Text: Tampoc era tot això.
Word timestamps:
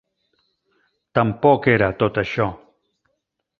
Tampoc 1.19 1.69
era 1.75 1.91
tot 2.01 2.19
això. 2.25 2.51